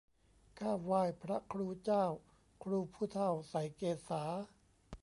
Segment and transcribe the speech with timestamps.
[0.59, 2.05] ข้าไหว้พระครูเจ้า
[2.63, 4.23] ครูผู้เฒ่าใส่เกศา